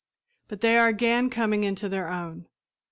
[0.47, 2.47] But they are again coming into their own.